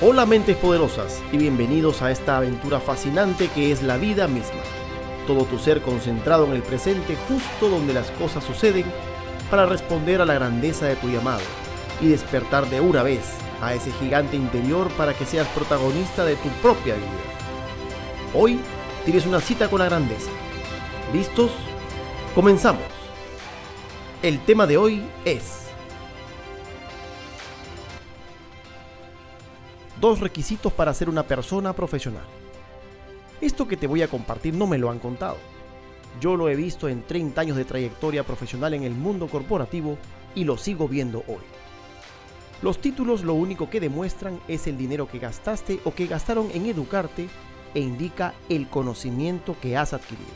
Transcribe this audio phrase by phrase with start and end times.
[0.00, 4.60] Hola mentes poderosas y bienvenidos a esta aventura fascinante que es la vida misma.
[5.26, 8.84] Todo tu ser concentrado en el presente justo donde las cosas suceden
[9.50, 11.40] para responder a la grandeza de tu llamado
[12.00, 13.24] y despertar de una vez
[13.60, 17.08] a ese gigante interior para que seas protagonista de tu propia vida.
[18.34, 18.60] Hoy
[19.04, 20.30] tienes una cita con la grandeza.
[21.12, 21.50] ¿Listos?
[22.36, 22.84] Comenzamos.
[24.22, 25.67] El tema de hoy es
[30.00, 32.24] dos requisitos para ser una persona profesional.
[33.40, 35.36] Esto que te voy a compartir no me lo han contado.
[36.20, 39.98] Yo lo he visto en 30 años de trayectoria profesional en el mundo corporativo
[40.34, 41.42] y lo sigo viendo hoy.
[42.60, 46.66] Los títulos lo único que demuestran es el dinero que gastaste o que gastaron en
[46.66, 47.28] educarte
[47.74, 50.26] e indica el conocimiento que has adquirido.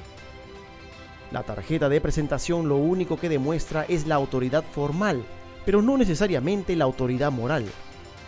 [1.33, 5.25] La tarjeta de presentación lo único que demuestra es la autoridad formal,
[5.65, 7.65] pero no necesariamente la autoridad moral,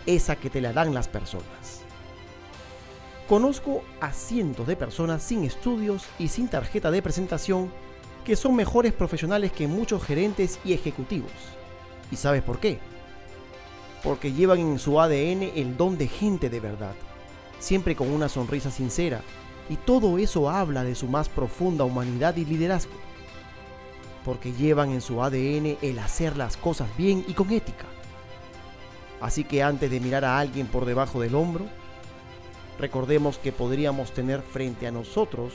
[0.07, 1.83] esa que te la dan las personas.
[3.29, 7.71] Conozco a cientos de personas sin estudios y sin tarjeta de presentación
[8.25, 11.31] que son mejores profesionales que muchos gerentes y ejecutivos.
[12.11, 12.81] ¿Y sabes por qué?
[14.03, 16.95] Porque llevan en su ADN el don de gente de verdad,
[17.59, 19.23] siempre con una sonrisa sincera,
[19.69, 22.93] y todo eso habla de su más profunda humanidad y liderazgo.
[24.25, 27.87] Porque llevan en su ADN el hacer las cosas bien y con ética.
[29.25, 31.65] Así que antes de mirar a alguien por debajo del hombro,
[32.79, 35.55] recordemos que podríamos tener frente a nosotros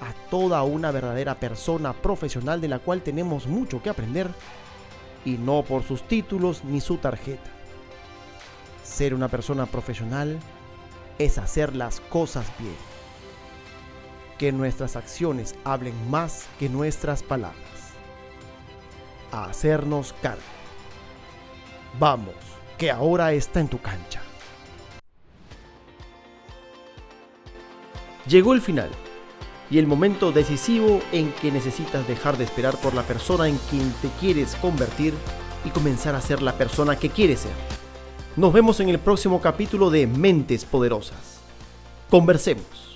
[0.00, 4.28] a toda una verdadera persona profesional de la cual tenemos mucho que aprender
[5.24, 7.48] y no por sus títulos ni su tarjeta.
[8.82, 10.40] Ser una persona profesional
[11.20, 12.74] es hacer las cosas bien.
[14.38, 17.62] Que nuestras acciones hablen más que nuestras palabras.
[19.30, 20.42] A hacernos cargo.
[22.00, 22.47] Vamos
[22.78, 24.22] que ahora está en tu cancha.
[28.26, 28.90] Llegó el final
[29.70, 33.92] y el momento decisivo en que necesitas dejar de esperar por la persona en quien
[34.00, 35.12] te quieres convertir
[35.64, 37.52] y comenzar a ser la persona que quieres ser.
[38.36, 41.40] Nos vemos en el próximo capítulo de Mentes Poderosas.
[42.08, 42.87] Conversemos.